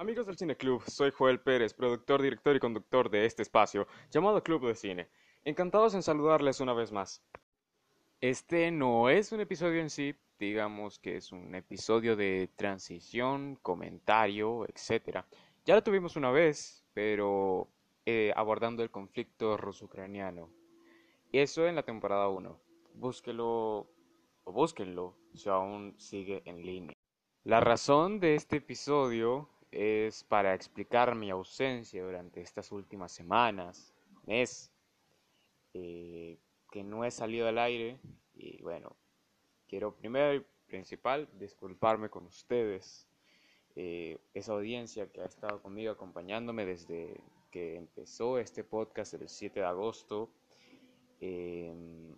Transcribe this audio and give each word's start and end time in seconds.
Amigos 0.00 0.24
del 0.24 0.38
Cine 0.38 0.56
Club, 0.56 0.82
soy 0.86 1.10
Joel 1.10 1.40
Pérez, 1.40 1.74
productor, 1.74 2.22
director 2.22 2.56
y 2.56 2.58
conductor 2.58 3.10
de 3.10 3.26
este 3.26 3.42
espacio 3.42 3.86
llamado 4.10 4.42
Club 4.42 4.66
de 4.66 4.74
Cine. 4.74 5.10
Encantados 5.44 5.94
en 5.94 6.02
saludarles 6.02 6.60
una 6.60 6.72
vez 6.72 6.90
más. 6.90 7.22
Este 8.22 8.70
no 8.70 9.10
es 9.10 9.30
un 9.30 9.40
episodio 9.40 9.78
en 9.82 9.90
sí, 9.90 10.14
digamos 10.38 10.98
que 10.98 11.16
es 11.16 11.32
un 11.32 11.54
episodio 11.54 12.16
de 12.16 12.48
transición, 12.56 13.56
comentario, 13.56 14.64
etc. 14.68 15.18
Ya 15.66 15.74
lo 15.74 15.82
tuvimos 15.82 16.16
una 16.16 16.30
vez, 16.30 16.82
pero 16.94 17.68
eh, 18.06 18.32
abordando 18.36 18.82
el 18.82 18.90
conflicto 18.90 19.58
ruso-ucraniano. 19.58 20.48
Eso 21.30 21.66
en 21.66 21.74
la 21.74 21.82
temporada 21.82 22.26
1. 22.28 22.58
Búsquelo 22.94 23.86
o 24.44 24.52
búsquenlo 24.52 25.18
si 25.34 25.50
aún 25.50 25.94
sigue 25.98 26.40
en 26.46 26.64
línea. 26.64 26.96
La 27.44 27.60
razón 27.60 28.18
de 28.18 28.34
este 28.34 28.56
episodio 28.56 29.50
es 29.70 30.24
para 30.24 30.54
explicar 30.54 31.14
mi 31.14 31.30
ausencia 31.30 32.02
durante 32.02 32.40
estas 32.40 32.72
últimas 32.72 33.12
semanas, 33.12 33.94
mes, 34.26 34.72
eh, 35.74 36.38
que 36.70 36.82
no 36.82 37.04
he 37.04 37.10
salido 37.10 37.48
al 37.48 37.58
aire 37.58 38.00
y 38.34 38.62
bueno, 38.62 38.96
quiero 39.68 39.94
primero 39.94 40.34
y 40.34 40.44
principal 40.66 41.28
disculparme 41.38 42.08
con 42.08 42.26
ustedes, 42.26 43.08
eh, 43.76 44.18
esa 44.34 44.52
audiencia 44.52 45.10
que 45.10 45.20
ha 45.20 45.26
estado 45.26 45.62
conmigo 45.62 45.92
acompañándome 45.92 46.66
desde 46.66 47.20
que 47.50 47.76
empezó 47.76 48.38
este 48.38 48.64
podcast 48.64 49.14
el 49.14 49.28
7 49.28 49.60
de 49.60 49.66
agosto. 49.66 50.30
Em, 51.20 52.14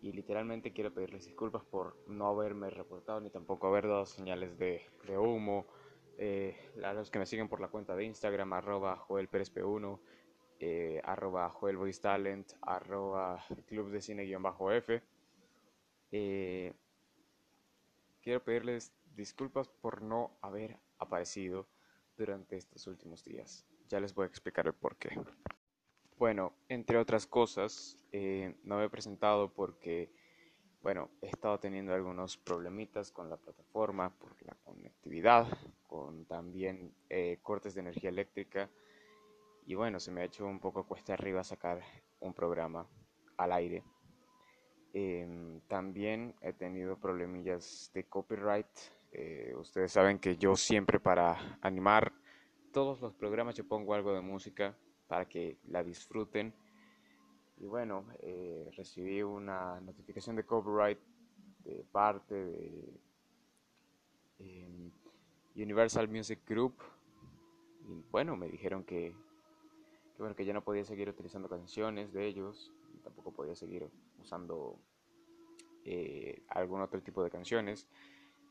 y 0.00 0.12
literalmente 0.12 0.72
quiero 0.72 0.92
pedirles 0.92 1.26
disculpas 1.26 1.64
por 1.64 1.96
no 2.08 2.26
haberme 2.26 2.70
reportado 2.70 3.20
ni 3.20 3.30
tampoco 3.30 3.68
haber 3.68 3.86
dado 3.86 4.06
señales 4.06 4.58
de, 4.58 4.82
humo. 5.18 5.66
Eh, 6.18 6.56
a 6.84 6.92
los 6.92 7.10
que 7.10 7.18
me 7.18 7.26
siguen 7.26 7.48
por 7.48 7.60
la 7.60 7.68
cuenta 7.68 7.96
de 7.96 8.04
Instagram, 8.04 8.52
arroba 8.52 8.96
joelperezp1, 8.96 10.00
eh, 10.60 11.00
arroba 11.04 11.48
joelvoicetalent, 11.50 12.52
arroba 12.62 13.44
club 13.66 13.90
de 13.90 14.00
cine-f. 14.00 15.02
Eh, 16.12 16.72
quiero 18.22 18.44
pedirles 18.44 18.92
disculpas 19.16 19.68
por 19.68 20.02
no 20.02 20.36
haber 20.40 20.78
aparecido 20.98 21.66
durante 22.16 22.56
estos 22.56 22.86
últimos 22.86 23.24
días. 23.24 23.66
Ya 23.88 24.00
les 24.00 24.14
voy 24.14 24.24
a 24.24 24.28
explicar 24.28 24.66
el 24.66 24.74
por 24.74 24.96
qué. 24.96 25.10
Bueno, 26.18 26.52
entre 26.68 26.98
otras 26.98 27.26
cosas, 27.26 27.98
eh, 28.12 28.54
no 28.62 28.78
me 28.78 28.84
he 28.84 28.88
presentado 28.88 29.52
porque, 29.52 30.12
bueno, 30.82 31.10
he 31.20 31.28
estado 31.28 31.58
teniendo 31.60 31.94
algunos 31.94 32.36
problemitas 32.36 33.12
con 33.12 33.30
la 33.30 33.36
plataforma 33.36 34.10
por 34.10 34.34
la 34.42 34.54
conectividad, 34.64 35.46
con 35.86 36.24
también 36.26 36.94
eh, 37.08 37.38
cortes 37.42 37.74
de 37.74 37.80
energía 37.80 38.10
eléctrica 38.10 38.68
y 39.64 39.74
bueno, 39.74 40.00
se 40.00 40.10
me 40.10 40.22
ha 40.22 40.24
hecho 40.24 40.44
un 40.46 40.58
poco 40.58 40.84
cuesta 40.84 41.14
arriba 41.14 41.44
sacar 41.44 41.80
un 42.20 42.34
programa 42.34 42.86
al 43.36 43.52
aire. 43.52 43.84
Em, 44.92 45.60
también 45.68 46.34
he 46.40 46.52
tenido 46.52 46.98
problemillas 46.98 47.90
de 47.94 48.04
copyright. 48.04 48.66
Eh, 49.12 49.54
ustedes 49.56 49.92
saben 49.92 50.18
que 50.18 50.36
yo 50.36 50.56
siempre 50.56 50.98
para 50.98 51.58
animar 51.62 52.12
todos 52.72 53.00
los 53.00 53.14
programas 53.14 53.54
yo 53.54 53.66
pongo 53.68 53.94
algo 53.94 54.12
de 54.14 54.20
música 54.20 54.76
para 55.06 55.28
que 55.28 55.58
la 55.68 55.84
disfruten. 55.84 56.54
Y 57.62 57.66
bueno, 57.66 58.04
eh, 58.18 58.68
recibí 58.76 59.22
una 59.22 59.80
notificación 59.80 60.34
de 60.34 60.44
copyright 60.44 60.98
de 61.62 61.84
parte 61.92 62.34
de 62.34 63.00
em, 64.40 64.90
Universal 65.54 66.08
Music 66.08 66.40
Group. 66.44 66.74
Y 67.86 68.02
bueno, 68.10 68.36
me 68.36 68.48
dijeron 68.48 68.82
que, 68.82 69.14
bueno, 70.18 70.34
que 70.34 70.44
ya 70.44 70.52
no 70.52 70.64
podía 70.64 70.84
seguir 70.84 71.08
utilizando 71.08 71.48
canciones 71.48 72.12
de 72.12 72.26
ellos, 72.26 72.72
y 72.96 72.98
tampoco 72.98 73.30
podía 73.30 73.54
seguir 73.54 73.88
usando 74.20 74.76
eh, 75.84 76.42
algún 76.48 76.80
otro 76.80 77.00
tipo 77.00 77.22
de 77.22 77.30
canciones. 77.30 77.86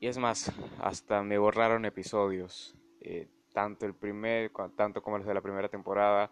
Y 0.00 0.08
es 0.08 0.18
más, 0.18 0.52
hasta 0.80 1.22
me 1.22 1.38
borraron 1.38 1.84
episodios. 1.84 2.74
Eh, 3.00 3.28
tanto 3.52 3.86
el 3.86 3.94
primer, 3.94 4.50
tanto 4.74 5.00
como 5.00 5.18
los 5.18 5.28
de 5.28 5.34
la 5.34 5.42
primera 5.42 5.68
temporada, 5.68 6.28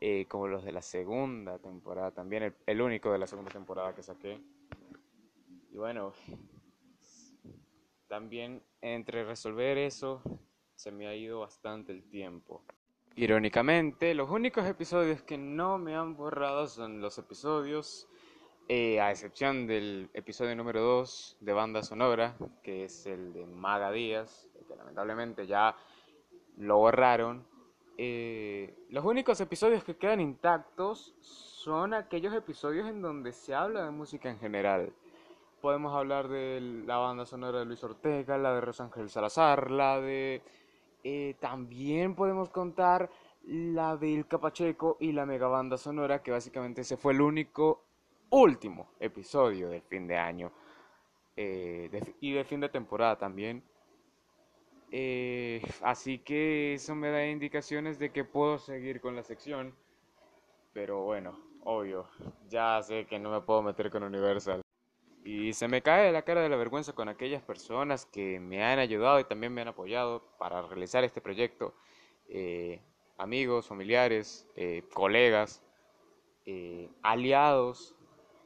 eh, 0.00 0.26
como 0.28 0.46
los 0.46 0.64
de 0.64 0.72
la 0.72 0.82
segunda 0.82 1.58
temporada, 1.58 2.10
también 2.10 2.54
el, 2.66 2.80
único 2.80 3.10
de 3.10 3.18
la 3.18 3.26
segunda 3.26 3.50
temporada 3.50 3.94
que 3.94 4.02
saqué. 4.02 4.40
Y 5.72 5.76
bueno, 5.76 6.12
también 8.08 8.62
entre 8.80 9.24
resolver 9.24 9.78
eso 9.78 10.22
se 10.74 10.90
me 10.90 11.06
ha 11.06 11.14
ido 11.14 11.40
bastante 11.40 11.92
el 11.92 12.02
tiempo. 12.08 12.62
Irónicamente, 13.14 14.14
los 14.14 14.30
únicos 14.30 14.66
episodios 14.66 15.22
que 15.22 15.38
no 15.38 15.78
me 15.78 15.96
han 15.96 16.16
borrado 16.16 16.66
son 16.66 17.00
los 17.00 17.16
episodios, 17.16 18.06
eh, 18.68 19.00
a 19.00 19.10
excepción 19.10 19.66
del 19.66 20.10
episodio 20.12 20.54
número 20.54 20.82
2 20.82 21.38
de 21.40 21.52
Banda 21.54 21.82
Sonora, 21.82 22.36
que 22.62 22.84
es 22.84 23.06
el 23.06 23.32
de 23.32 23.46
Maga 23.46 23.90
Díaz, 23.90 24.50
que 24.68 24.76
lamentablemente 24.76 25.46
ya 25.46 25.74
lo 26.58 26.78
borraron. 26.78 27.46
Eh, 27.98 28.74
los 28.90 29.04
únicos 29.04 29.40
episodios 29.40 29.82
que 29.82 29.96
quedan 29.96 30.20
intactos 30.20 31.14
son 31.20 31.94
aquellos 31.94 32.34
episodios 32.34 32.88
en 32.88 33.00
donde 33.00 33.32
se 33.32 33.54
habla 33.54 33.84
de 33.84 33.90
música 33.90 34.30
en 34.30 34.38
general. 34.38 34.92
Podemos 35.60 35.94
hablar 35.94 36.28
de 36.28 36.60
la 36.86 36.98
banda 36.98 37.24
sonora 37.24 37.60
de 37.60 37.64
Luis 37.64 37.82
Ortega, 37.82 38.36
la 38.36 38.54
de 38.54 38.60
Rosángel 38.60 39.08
Salazar, 39.08 39.70
la 39.70 40.00
de... 40.00 40.42
Eh, 41.02 41.36
también 41.40 42.14
podemos 42.14 42.50
contar 42.50 43.08
la 43.44 43.96
de 43.96 44.08
Il 44.08 44.26
Capacheco 44.26 44.96
y 45.00 45.12
la 45.12 45.24
mega 45.24 45.46
banda 45.46 45.78
sonora, 45.78 46.22
que 46.22 46.32
básicamente 46.32 46.82
ese 46.82 46.96
fue 46.96 47.12
el 47.12 47.20
único 47.20 47.84
último 48.30 48.88
episodio 48.98 49.68
del 49.68 49.82
fin 49.82 50.06
de 50.06 50.16
año 50.18 50.50
eh, 51.36 51.88
y 52.20 52.32
de 52.32 52.44
fin 52.44 52.60
de 52.60 52.68
temporada 52.68 53.16
también. 53.16 53.62
Eh, 54.90 55.62
así 55.82 56.18
que 56.18 56.74
eso 56.74 56.94
me 56.94 57.10
da 57.10 57.26
indicaciones 57.26 57.98
de 57.98 58.10
que 58.10 58.24
puedo 58.24 58.58
seguir 58.58 59.00
con 59.00 59.16
la 59.16 59.22
sección. 59.22 59.74
Pero 60.72 61.02
bueno, 61.02 61.38
obvio, 61.64 62.06
ya 62.48 62.82
sé 62.82 63.06
que 63.06 63.18
no 63.18 63.30
me 63.30 63.40
puedo 63.40 63.62
meter 63.62 63.90
con 63.90 64.02
Universal. 64.02 64.60
Y 65.24 65.52
se 65.54 65.66
me 65.66 65.82
cae 65.82 66.12
la 66.12 66.22
cara 66.22 66.40
de 66.40 66.48
la 66.48 66.56
vergüenza 66.56 66.92
con 66.92 67.08
aquellas 67.08 67.42
personas 67.42 68.06
que 68.06 68.38
me 68.38 68.62
han 68.64 68.78
ayudado 68.78 69.18
y 69.18 69.24
también 69.24 69.52
me 69.52 69.62
han 69.62 69.68
apoyado 69.68 70.22
para 70.38 70.62
realizar 70.62 71.02
este 71.02 71.20
proyecto. 71.20 71.74
Eh, 72.28 72.80
amigos, 73.18 73.66
familiares, 73.66 74.46
eh, 74.54 74.84
colegas, 74.92 75.62
aliados 77.02 77.96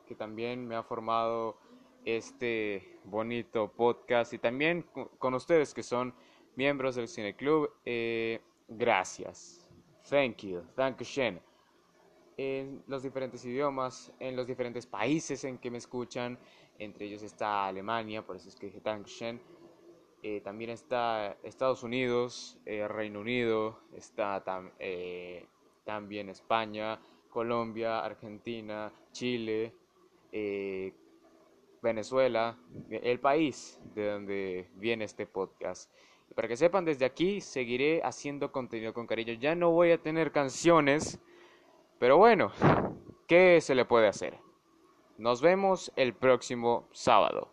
que 0.08 0.14
también 0.14 0.66
me 0.66 0.74
ha 0.74 0.82
formado 0.82 1.56
este 2.04 2.98
bonito 3.04 3.70
podcast 3.70 4.32
y 4.32 4.38
también 4.38 4.86
con 5.18 5.34
ustedes 5.34 5.74
que 5.74 5.82
son 5.82 6.14
miembros 6.60 6.94
del 6.94 7.08
Cine 7.08 7.34
Club, 7.34 7.70
eh, 7.86 8.38
gracias. 8.68 9.66
Thank 10.10 10.42
you. 10.42 10.62
Thank 10.76 11.00
you. 11.00 11.40
En 12.36 12.82
los 12.86 13.02
diferentes 13.02 13.42
idiomas, 13.46 14.12
en 14.18 14.36
los 14.36 14.46
diferentes 14.46 14.84
países 14.84 15.42
en 15.44 15.56
que 15.56 15.70
me 15.70 15.78
escuchan, 15.78 16.38
entre 16.78 17.06
ellos 17.06 17.22
está 17.22 17.66
Alemania, 17.66 18.20
por 18.20 18.36
eso 18.36 18.50
es 18.50 18.56
que 18.56 18.66
dije 18.66 18.80
Thank 18.82 19.06
you. 19.06 19.40
Eh, 20.22 20.42
también 20.42 20.68
está 20.68 21.38
Estados 21.42 21.82
Unidos, 21.82 22.58
eh, 22.66 22.86
Reino 22.86 23.20
Unido, 23.20 23.80
está 23.96 24.44
también 25.86 26.28
España, 26.28 27.00
Colombia, 27.30 28.04
Argentina, 28.04 28.92
Chile, 29.12 29.72
Venezuela, 31.80 32.58
el 32.90 33.18
país 33.18 33.80
de 33.94 34.10
donde 34.10 34.70
viene 34.74 35.06
este 35.06 35.26
podcast. 35.26 35.90
Para 36.34 36.48
que 36.48 36.56
sepan, 36.56 36.84
desde 36.84 37.04
aquí 37.04 37.40
seguiré 37.40 38.00
haciendo 38.02 38.52
contenido 38.52 38.94
con 38.94 39.06
cariño. 39.06 39.34
Ya 39.34 39.54
no 39.54 39.70
voy 39.70 39.90
a 39.90 39.98
tener 39.98 40.32
canciones, 40.32 41.20
pero 41.98 42.16
bueno, 42.16 42.52
¿qué 43.26 43.60
se 43.60 43.74
le 43.74 43.84
puede 43.84 44.06
hacer? 44.08 44.38
Nos 45.18 45.42
vemos 45.42 45.92
el 45.96 46.14
próximo 46.14 46.88
sábado. 46.92 47.50